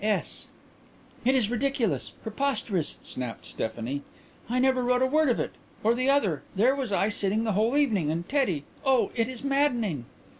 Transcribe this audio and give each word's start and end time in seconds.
S.'" 0.03 0.47
"It 1.23 1.35
is 1.35 1.51
ridiculous, 1.51 2.09
preposterous," 2.09 2.97
snapped 3.03 3.45
Stephanie. 3.45 4.01
"I 4.49 4.57
never 4.57 4.81
wrote 4.83 5.03
a 5.03 5.05
word 5.05 5.29
of 5.29 5.39
it 5.39 5.51
or 5.83 5.93
the 5.93 6.09
other. 6.09 6.41
There 6.55 6.73
was 6.75 6.91
I, 6.91 7.09
sitting 7.09 7.43
the 7.43 7.51
whole 7.53 7.77
evening. 7.77 8.09
And 8.09 8.27
Teddy 8.27 8.63
oh, 8.83 9.11
it 9.13 9.29
is 9.29 9.43
maddening!" 9.43 10.05